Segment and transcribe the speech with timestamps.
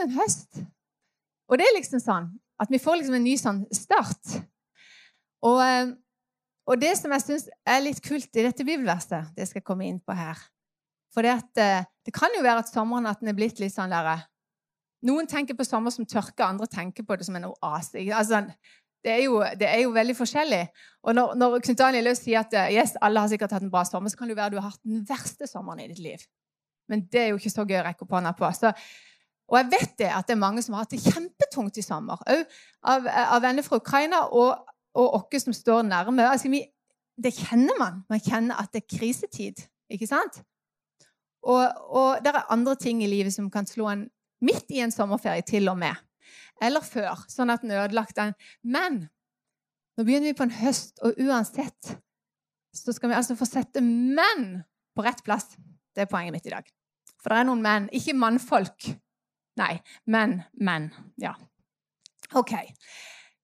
[0.00, 0.60] begynner en høst.
[1.50, 2.30] Og det er liksom sånn
[2.60, 4.40] at vi får liksom en ny sånn start.
[5.42, 5.92] Og, eh,
[6.68, 9.88] og det som jeg syns er litt kult i dette bibelverset, det skal jeg komme
[9.88, 10.38] inn på her
[11.10, 13.74] For det, at, eh, det kan jo være at sommeren at den er blitt litt
[13.74, 14.26] sånn der
[15.02, 18.04] Noen tenker på sommer som tørke, andre tenker på det som en oase.
[18.12, 18.42] Altså,
[19.02, 20.66] det, er jo, det er jo veldig forskjellig.
[21.02, 23.80] Og når, når Knut Daniel Løs sier at yes, alle har sikkert hatt en bra
[23.88, 26.02] sommer, så kan det jo være at du har hatt den verste sommeren i ditt
[26.04, 26.26] liv.
[26.86, 28.52] Men det er jo ikke så gøy å rekke opp hånda på.
[28.60, 28.74] Så
[29.50, 32.20] og jeg vet det at det er mange som har hatt det kjempetungt i sommer.
[32.30, 32.44] Òg
[32.86, 34.60] av, av, venner fra Ukraina og,
[34.94, 36.22] og oss som står nærme.
[36.22, 36.62] Altså, vi,
[37.18, 38.04] det kjenner man.
[38.10, 39.64] Man kjenner at det er krisetid.
[39.90, 40.38] Ikke sant?
[41.42, 44.06] Og, og det er andre ting i livet som kan slå en
[44.44, 45.98] midt i en sommerferie, til og med.
[46.62, 48.20] Eller før, sånn at den er ødelagt.
[48.62, 49.02] Men
[49.96, 51.96] nå begynner vi på en høst, og uansett
[52.76, 54.60] så skal vi altså få sette menn
[54.94, 55.56] på rett plass.
[55.90, 56.68] Det er poenget mitt i dag.
[57.20, 58.92] For det er noen menn, ikke mannfolk,
[59.56, 60.90] Nei, men, men.
[61.18, 61.34] Ja.
[62.34, 62.52] OK.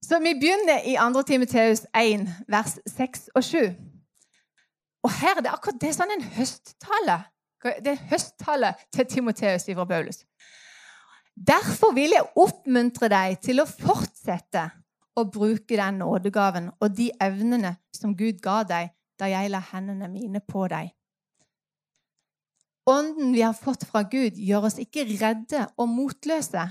[0.03, 1.23] Så vi begynner i 2.
[1.23, 3.59] Timoteus 1, vers 6 og 7.
[5.03, 7.19] Og her er det akkurat det er sånn en høsttale.
[7.83, 10.23] Det er høsttale til Timoteus fra Paulus.
[11.37, 14.65] Derfor vil jeg oppmuntre deg til å fortsette
[15.17, 20.09] å bruke den nådegaven og de evnene som Gud ga deg da jeg la hendene
[20.13, 20.93] mine på deg.
[22.87, 26.63] Ånden vi har fått fra Gud, gjør oss ikke redde og motløse.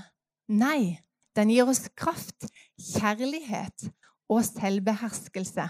[0.48, 0.96] Nei,
[1.36, 2.48] den gir oss kraft,
[2.80, 3.90] kjærlighet
[4.32, 5.66] og selvbeherskelse.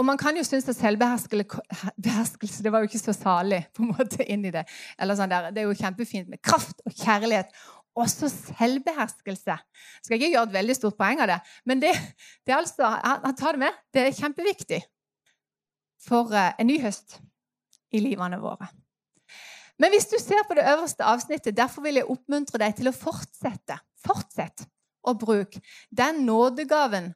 [0.00, 3.92] Og Man kan jo synes at selvbeherskelse det var jo ikke så salig på en
[3.92, 4.64] måte inn i det.
[4.96, 7.52] Sånn det er jo kjempefint med kraft og kjærlighet.
[8.00, 9.60] Også selvbeherskelse.
[9.60, 11.92] Jeg skal ikke gjøre et veldig stort poeng av det, men det,
[12.46, 13.82] det er altså, han det med.
[13.92, 14.80] Det er kjempeviktig
[16.00, 17.20] for eh, en ny høst
[17.92, 18.68] i livene våre.
[19.80, 22.96] Men hvis du ser på det øverste avsnittet, derfor vil jeg oppmuntre deg til å
[22.96, 23.78] fortsette.
[24.04, 24.66] Fortsett
[25.08, 27.12] å bruke den nådegaven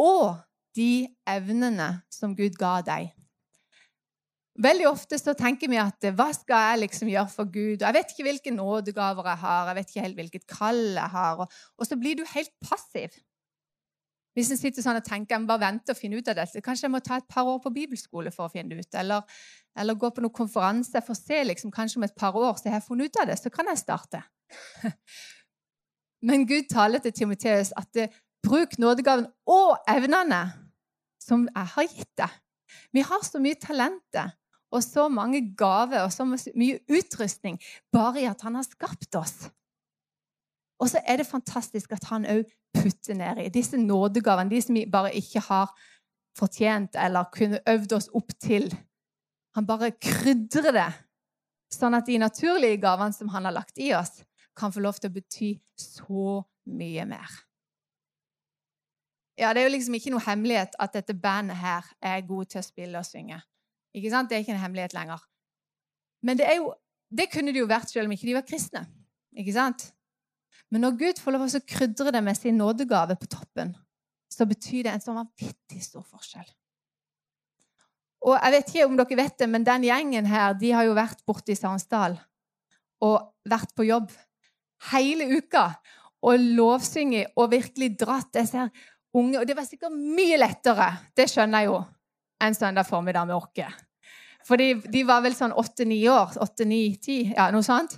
[0.00, 0.42] og
[0.76, 3.12] de evnene som Gud ga deg.
[4.54, 7.82] Veldig ofte så tenker vi at hva skal jeg liksom gjøre for Gud?
[7.82, 11.42] Jeg vet ikke hvilke nådegaver jeg har, jeg vet ikke helt hvilket kall jeg har.
[11.78, 13.16] Og så blir du helt passiv.
[14.34, 16.62] Hvis en sitter sånn og tenker jeg må bare vente og finne ut av dette,
[16.64, 19.22] kanskje jeg må ta et par år på bibelskole for å finne det ut, eller,
[19.78, 22.68] eller gå på noen konferanse for å se liksom, kanskje om et par år så
[22.68, 24.24] har jeg funnet ut av det, så kan jeg starte.
[26.26, 28.08] Men Gud taler til Timoteus at det,
[28.44, 30.42] bruk nådegaven og evnene
[31.22, 32.40] som jeg har gitt deg.
[32.92, 34.34] Vi har så mye talenter
[34.74, 37.60] og så mange gaver og så mye utrustning
[37.94, 39.46] bare i at han har skapt oss.
[40.82, 44.76] Og så er det fantastisk at han òg putter ned i disse nådegavene, de som
[44.76, 45.72] vi bare ikke har
[46.38, 48.68] fortjent eller kunne øvd oss opp til.
[49.54, 50.90] Han bare krydrer det,
[51.72, 54.22] sånn at de naturlige gavene som han har lagt i oss,
[54.54, 57.30] kan få lov til å bety så mye mer.
[59.38, 62.62] Ja, Det er jo liksom ikke noe hemmelighet at dette bandet her er gode til
[62.62, 63.40] å spille og synge.
[63.94, 64.30] Ikke sant?
[64.30, 65.22] Det er ikke en hemmelighet lenger.
[66.22, 66.70] Men det, er jo,
[67.10, 68.84] det kunne det jo vært selv om ikke de var kristne.
[69.34, 69.88] Ikke sant?
[70.74, 73.68] Men når Gud får lov til å krydre det med sin nådegave på toppen,
[74.26, 76.48] så betyr det en sånn vanvittig stor forskjell.
[78.26, 80.96] Og jeg vet ikke om dere vet det, men den gjengen her de har jo
[80.96, 82.16] vært borte i Sarensdal
[83.06, 84.10] og vært på jobb
[84.90, 85.68] hele uka
[86.24, 88.66] og lovsynget og virkelig dratt disse
[89.14, 91.76] unge Og det var sikkert mye lettere, det skjønner jeg jo,
[92.42, 93.76] enn søndag formiddag med oss.
[94.42, 96.34] For de var vel sånn åtte-ni år.
[96.42, 97.94] åtte-ni-ti, ja, noe sånt.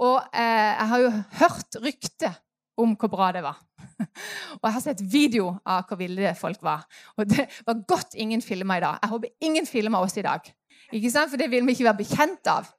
[0.00, 2.38] Og eh, jeg har jo hørt rykter
[2.80, 3.58] om hvor bra det var.
[4.60, 6.86] Og jeg har sett video av hvor ville folk var.
[7.18, 9.00] Og det var godt ingen filmer i dag.
[9.02, 10.46] Jeg håper ingen filmer oss i dag.
[10.92, 11.30] Ikke sant?
[11.32, 12.70] For det vil vi ikke være bekjent av.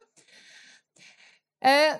[1.61, 1.99] Eh,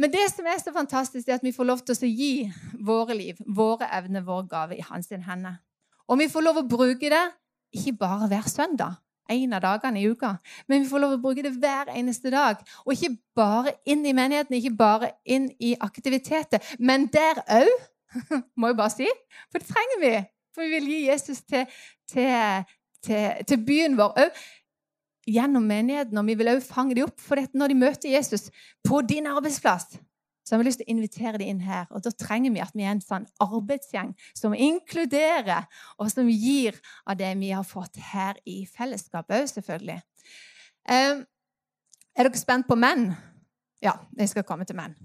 [0.00, 2.32] men det som er så fantastisk, er at vi får lov til å gi
[2.80, 5.60] våre liv, våre evner, vår gave i hans hender.
[6.08, 7.26] Og vi får lov å bruke det
[7.76, 8.96] ikke bare hver søndag,
[9.30, 10.34] en av dagene i uka.
[10.68, 12.60] Men vi får lov å bruke det hver eneste dag.
[12.84, 17.72] Og ikke bare inn i menigheten, ikke bare inn i aktiviteter, men der òg,
[18.58, 19.08] må jeg bare si.
[19.50, 20.14] For det trenger vi.
[20.54, 21.66] For vi vil gi Jesus til,
[22.10, 22.64] til,
[23.06, 24.44] til, til byen vår òg.
[25.30, 27.20] Gjennom menigheten, og vi vil òg fange dem opp.
[27.22, 28.48] For når de møter Jesus
[28.86, 30.00] på din arbeidsplass,
[30.50, 31.84] så har vi lyst til å invitere dem inn her.
[31.94, 36.74] Og da trenger vi at vi er en sånn arbeidsgjeng som inkluderer, og som gir
[37.06, 40.00] av det vi har fått her i fellesskapet òg, selvfølgelig.
[40.90, 41.20] Um,
[42.18, 43.12] er dere spent på menn?
[43.78, 44.96] Ja, jeg skal komme til menn.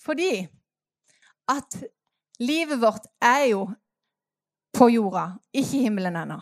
[0.00, 0.46] Fordi
[1.52, 1.76] at
[2.40, 3.66] livet vårt er jo
[4.72, 6.40] på jorda, ikke i himmelen ennå.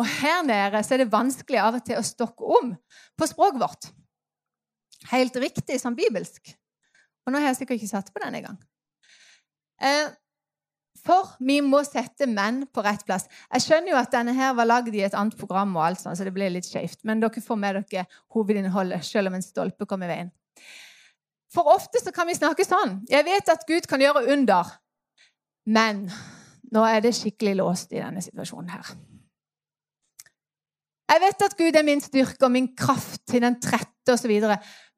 [0.00, 2.72] Og her nede så er det vanskelig av og til å stokke om
[3.20, 3.90] på språket vårt.
[5.12, 6.56] Helt riktig som bibelsk.
[7.28, 8.56] Og nå har jeg sikkert ikke satt på den engang.
[9.84, 10.08] Eh,
[11.04, 13.28] for vi må sette menn på rett plass.
[13.52, 16.18] Jeg skjønner jo at denne her var lagd i et annet program, og alt sånt,
[16.18, 17.04] så det blir litt skjevt.
[17.08, 20.32] Men dere får med dere hovedinnholdet, selv om en stolpe kommer i veien.
[21.52, 22.98] For ofte så kan vi snakke sånn.
[23.08, 24.74] Jeg vet at Gud kan gjøre under,
[25.68, 26.08] men
[26.72, 28.90] nå er det skikkelig låst i denne situasjonen her.
[31.08, 34.34] Jeg vet at Gud er min styrke og min kraft til den trette osv.,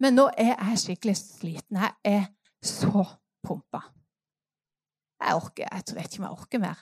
[0.01, 1.79] men nå er jeg skikkelig sliten.
[1.79, 2.25] Jeg er
[2.63, 3.05] så
[3.47, 3.85] pumpa.
[5.21, 6.79] Jeg orker Jeg vet ikke om jeg orker mer.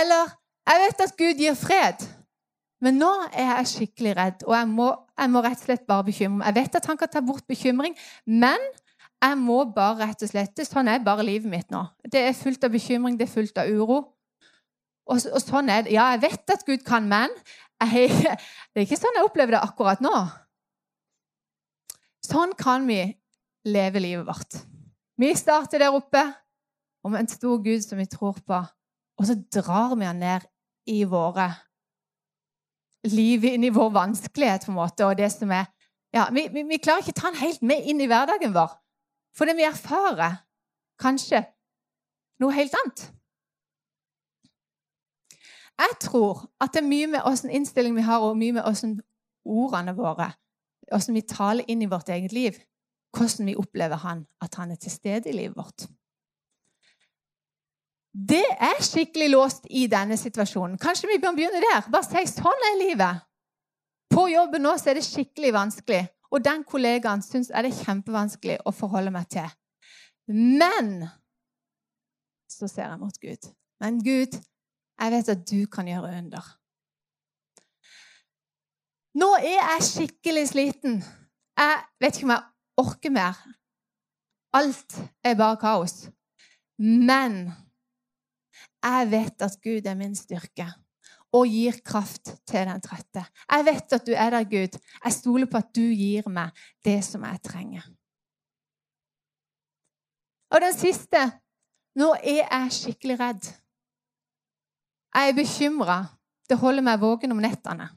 [0.00, 0.34] Eller
[0.66, 2.06] jeg vet at Gud gir fred,
[2.82, 6.08] men nå er jeg skikkelig redd, og jeg må, jeg må rett og slett bare
[6.08, 6.48] bekymre meg.
[6.50, 7.94] Jeg vet at han kan ta bort bekymring,
[8.26, 8.66] men
[9.22, 11.86] jeg må bare rett og slett Sånn er bare livet mitt nå.
[12.04, 14.02] Det er fullt av bekymring, det er fullt av uro.
[15.06, 15.94] Og, og sånn er det.
[15.94, 17.32] Ja, jeg vet at Gud kan, men
[17.82, 18.10] jeg,
[18.72, 20.14] det er ikke sånn jeg opplever det akkurat nå.
[22.26, 23.02] Sånn kan vi
[23.66, 24.58] leve livet vårt.
[25.16, 26.22] Vi starter der oppe
[27.06, 28.58] om en stor Gud som vi tror på,
[29.16, 30.44] og så drar vi han ned
[30.90, 31.46] i våre
[33.06, 35.68] liv, inn i vår vanskelighet, på en måte, og det som er
[36.14, 38.72] ja, vi, vi, vi klarer ikke å ta han helt med inn i hverdagen vår.
[39.36, 40.38] Fordi vi erfarer
[41.02, 41.42] kanskje
[42.40, 43.02] noe helt annet.
[45.78, 49.00] Jeg tror at det er mye med åssen innstilling vi har, og mye med åssen
[49.44, 50.32] ordene våre
[50.94, 52.58] Åssen vi taler inn i vårt eget liv.
[53.16, 55.88] Hvordan vi opplever han, at han er til stede i livet vårt.
[58.14, 60.78] Det er skikkelig låst i denne situasjonen.
[60.78, 61.88] Kanskje vi bør begynne der.
[61.90, 63.26] Bare si sånn er livet.
[64.14, 66.04] På jobben nå er det skikkelig vanskelig.
[66.30, 69.50] Og den kollegaen syns jeg det er kjempevanskelig å forholde meg til.
[70.30, 71.08] Men
[72.50, 73.50] så ser jeg mot Gud.
[73.82, 74.38] Men Gud,
[75.00, 76.46] jeg vet at du kan gjøre under.
[79.16, 80.98] Nå er jeg skikkelig sliten.
[81.56, 83.38] Jeg vet ikke om jeg orker mer.
[84.56, 86.08] Alt er bare kaos.
[86.78, 87.46] Men
[88.84, 90.68] jeg vet at Gud er min styrke
[91.36, 93.24] og gir kraft til den trette.
[93.50, 94.78] Jeg vet at du er der, Gud.
[95.04, 96.52] Jeg stoler på at du gir meg
[96.84, 97.88] det som jeg trenger.
[100.52, 101.24] Og den siste
[101.96, 103.46] Nå er jeg skikkelig redd.
[105.16, 105.98] Jeg er bekymra.
[106.48, 107.88] Det holder meg våken om nettene.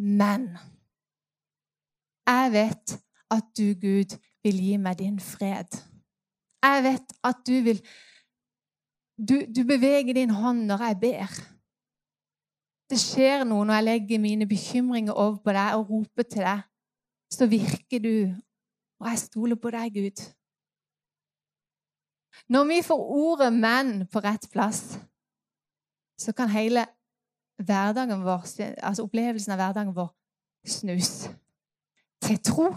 [0.00, 0.46] Men
[2.26, 2.94] jeg vet
[3.30, 5.76] at du, Gud, vil gi meg din fred.
[6.64, 7.82] Jeg vet at du vil
[9.28, 11.36] du, du, beveger din hånd når jeg ber.
[12.88, 16.64] Det skjer noe når jeg legger mine bekymringer over på deg og roper til deg.
[17.30, 18.14] Så virker du,
[19.00, 20.24] og jeg stoler på deg, Gud.
[22.48, 24.98] Når vi får ordet 'menn' på rett plass,
[26.20, 26.84] så kan hele
[27.60, 28.46] hverdagen vår,
[28.82, 30.10] altså opplevelsen av hverdagen vår
[30.68, 31.30] snus
[32.20, 32.68] til tro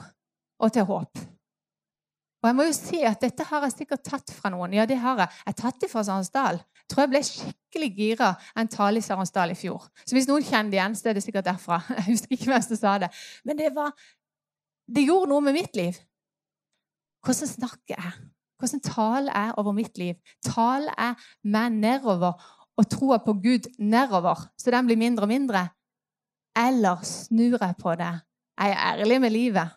[0.63, 1.23] og til håp.
[2.43, 4.73] Og jeg må jo si at Dette har jeg sikkert tatt fra noen.
[4.75, 5.31] Ja, det har jeg.
[5.31, 6.59] Jeg har tatt det fra Sarensdal.
[6.59, 9.85] Jeg tror jeg ble skikkelig gira av en tale i Sarensdal i fjor.
[10.03, 11.79] Så hvis noen kjenner det igjen, så er det sikkert derfra.
[12.01, 13.09] Jeg husker ikke hvem som sa det.
[13.47, 13.95] Men det, var,
[14.91, 15.99] det gjorde noe med mitt liv.
[17.23, 18.11] Hvordan snakker jeg?
[18.59, 20.15] Hvordan taler jeg over mitt liv?
[20.43, 21.15] Taler jeg
[21.55, 22.43] meg nedover
[22.77, 25.67] og troa på Gud nedover, så den blir mindre og mindre?
[26.57, 28.13] Eller snur jeg på det?
[28.59, 29.69] Jeg er ærlig med livet,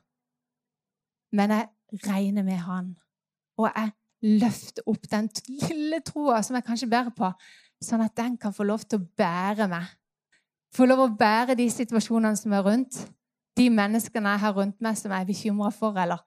[1.33, 1.69] men jeg
[2.07, 2.97] regner med Han.
[3.59, 3.93] Og jeg
[4.41, 7.31] løfter opp den lille troa som jeg kanskje bærer på,
[7.85, 9.87] sånn at den kan få lov til å bære meg.
[10.76, 12.99] Få lov å bære de situasjonene som er rundt,
[13.57, 15.97] de menneskene jeg har rundt meg som jeg er bekymra for.
[15.97, 16.21] eller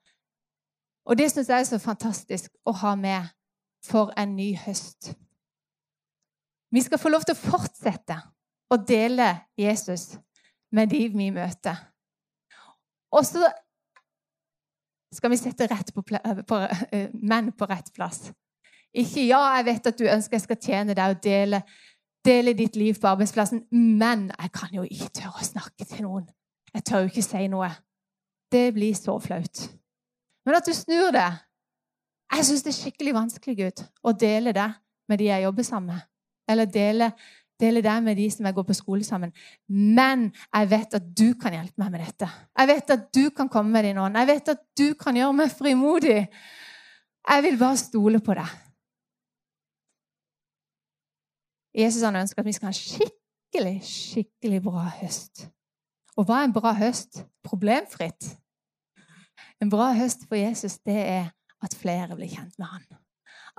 [1.06, 3.30] Og det syns jeg er så fantastisk å ha med
[3.86, 5.14] for en ny høst.
[6.70, 8.16] Vi skal få lov til å fortsette
[8.70, 10.12] å dele Jesus
[10.72, 11.76] med de vi møter.
[13.10, 13.42] Og så
[15.14, 18.30] skal vi sette på, på, uh, menn på rett plass.
[18.94, 21.62] Ikke 'ja, jeg vet at du ønsker jeg skal tjene deg og dele,
[22.24, 26.26] dele ditt liv på arbeidsplassen', men jeg kan jo ikke tørre å snakke til noen.
[26.74, 27.70] Jeg tør jo ikke si noe.
[28.52, 29.70] Det blir så flaut.
[30.46, 31.30] Men at du snur det
[32.30, 34.68] Jeg syns det er skikkelig vanskelig, Gud, å dele det
[35.08, 36.09] med de jeg jobber sammen med.
[36.50, 37.12] Eller dele
[37.60, 39.32] dele det med de som jeg går på skole sammen.
[39.68, 42.28] Men jeg vet at du kan hjelpe meg med dette.
[42.58, 44.16] Jeg vet at du kan komme med din ånd.
[44.16, 46.18] Jeg vet at du kan gjøre meg frimodig.
[47.28, 48.58] Jeg vil bare stole på deg.
[51.76, 55.46] Jesus han ønsker at vi skal ha en skikkelig, skikkelig bra høst.
[56.18, 57.22] Og hva er en bra høst?
[57.46, 58.32] Problemfritt.
[59.62, 61.30] En bra høst for Jesus, det er
[61.62, 62.88] at flere blir kjent med han.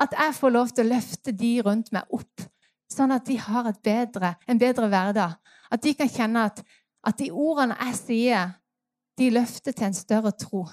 [0.01, 2.49] At jeg får lov til å løfte de rundt meg opp
[2.91, 5.37] sånn at de har bedre, en bedre hverdag.
[5.71, 6.61] At de kan kjenne at,
[7.07, 8.55] at de ordene jeg sier,
[9.19, 10.65] de løfter til en større tro.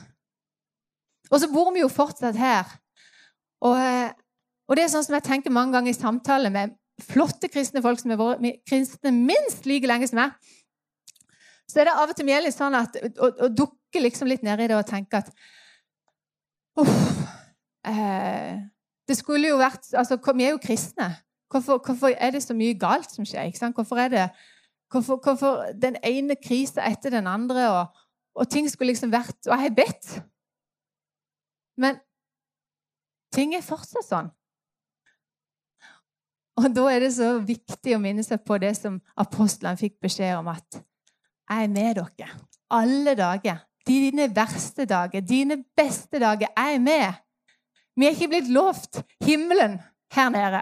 [1.28, 2.68] Og så bor vi jo fortsatt her.
[3.64, 3.78] Og,
[4.68, 8.00] og det er sånn som jeg tenker mange ganger i samtale med flotte kristne folk
[8.00, 10.34] som har vært kristne minst like lenge som meg,
[11.68, 14.44] så er det av og til mer litt sånn at å, å dukke liksom litt
[14.46, 15.30] ned i det og tenke at
[16.78, 16.94] Uff.
[17.88, 18.58] Eh,
[19.08, 21.08] det skulle jo vært Altså, vi er jo kristne.
[21.49, 23.50] Hvorfor, hvorfor, er det så mye galt som skjer?
[23.75, 24.25] Hvorfor er det
[24.93, 28.02] hvorfor, hvorfor den ene krisa etter den andre, og,
[28.35, 30.11] og, ting skulle liksom vært Og jeg har bedt.
[31.76, 32.00] Men
[33.33, 34.28] ting er fortsatt sånn.
[36.59, 40.40] Og da er det så viktig å minne seg på det som apostlene fikk beskjed
[40.40, 40.81] om, at
[41.49, 42.33] jeg er med dere
[42.71, 43.64] alle dager.
[43.87, 46.50] Dine verste dager, dine beste dager.
[46.57, 47.12] Jeg er med.
[47.97, 49.78] Vi er ikke blitt lovt himmelen
[50.12, 50.61] her nede.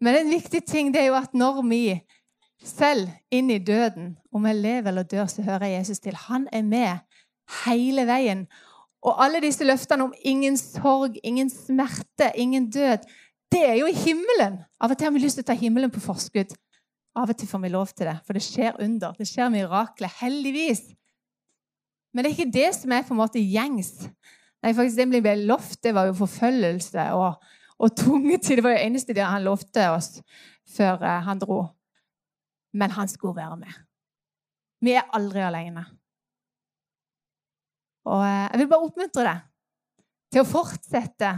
[0.00, 1.84] Men en viktig ting det er jo at når vi
[2.64, 6.16] selv inn i døden, om vi lever eller dør, så hører Jesus til.
[6.28, 7.04] Han er med
[7.64, 8.46] hele veien.
[9.04, 13.04] Og alle disse løftene om ingen sorg, ingen smerte, ingen død,
[13.52, 14.62] det er jo i himmelen.
[14.80, 16.54] Av og til har vi lyst til å ta himmelen på forskudd.
[17.14, 19.12] Av og til får vi lov til det, for det skjer under.
[19.18, 20.10] Det skjer mirakler.
[20.22, 20.88] Heldigvis.
[22.14, 23.92] Men det er ikke det som er på en måte gjengs.
[24.64, 27.36] Nei, faktisk Det vi ble lovt, det var jo forfølgelse og,
[27.78, 28.58] og tungetid.
[28.58, 30.18] Det var det eneste det han lovte oss
[30.76, 31.64] før eh, han dro.
[32.74, 33.82] Men han skulle være med.
[34.84, 35.84] Vi er aldri alene.
[38.10, 39.50] Og eh, jeg vil bare oppmuntre deg
[40.34, 41.30] til å fortsette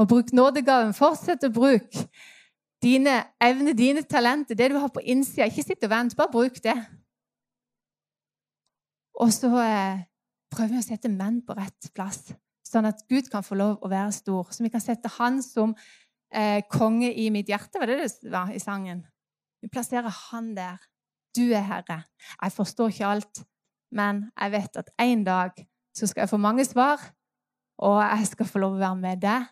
[0.00, 0.94] å bruke nådegaven.
[0.96, 2.06] Fortsett å bruke
[2.80, 5.48] dine evner, dine talenter, det du har på innsida.
[5.48, 6.76] Ikke sitt og vent, bare bruk det.
[9.20, 10.04] Og så eh,
[10.52, 12.30] prøver vi å sette menn på rett plass,
[12.70, 14.50] sånn at Gud kan få lov å være stor.
[14.54, 15.74] Så vi kan sette han som
[16.32, 19.04] eh, konge i mitt hjerte, var det det var i sangen.
[19.60, 20.78] Vi plasserer han der.
[21.36, 22.02] Du er herre.
[22.40, 23.42] Jeg forstår ikke alt,
[23.94, 27.02] men jeg vet at en dag så skal jeg få mange svar,
[27.80, 29.46] og jeg skal få lov å være med deg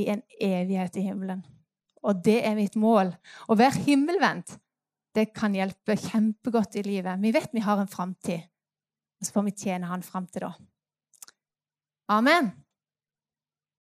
[0.00, 1.42] i en evighet i himmelen.
[2.06, 3.12] Og det er mitt mål.
[3.50, 4.56] Å være himmelvendt
[5.16, 7.20] det kan hjelpe kjempegodt i livet.
[7.20, 8.46] Vi vet vi har en framtid,
[9.20, 10.52] og så får vi tjene Han fram til da.
[12.10, 12.52] Amen.